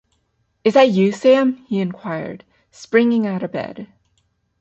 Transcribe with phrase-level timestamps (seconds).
[0.63, 3.85] ‘Is that you, Sam?’ he inquired, springing out of bed.